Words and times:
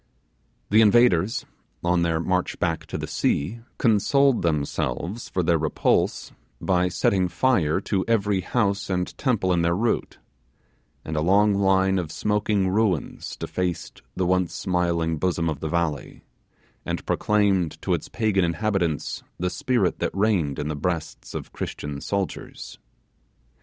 The 0.71 0.81
invaders, 0.81 1.45
on 1.83 2.01
their 2.01 2.19
march 2.19 2.57
back 2.57 2.87
to 2.87 2.97
the 2.97 3.05
sea, 3.05 3.59
consoled 3.77 4.41
themselves 4.41 5.29
for 5.29 5.43
their 5.43 5.59
repulse 5.59 6.31
by 6.59 6.87
setting 6.89 7.27
fire 7.27 7.79
to 7.81 8.03
every 8.07 8.41
house 8.41 8.89
and 8.89 9.15
temple 9.15 9.53
in 9.53 9.61
their 9.61 9.75
route; 9.75 10.17
and 11.05 11.15
a 11.15 11.21
long 11.21 11.53
line 11.53 11.99
of 11.99 12.11
smoking 12.11 12.67
ruins 12.67 13.35
defaced 13.37 14.01
the 14.15 14.25
once 14.25 14.55
smiling 14.55 15.19
bosom 15.19 15.47
of 15.47 15.59
the 15.59 15.69
valley, 15.69 16.23
and 16.83 17.05
proclaimed 17.05 17.79
to 17.83 17.93
its 17.93 18.09
pagan 18.09 18.43
inhabitants 18.43 19.21
the 19.37 19.51
spirit 19.51 19.99
that 19.99 20.15
reigned 20.17 20.57
in 20.57 20.67
the 20.67 20.75
breasts 20.75 21.35
of 21.35 21.53
Christian 21.53 22.01
soldiers. 22.01 22.79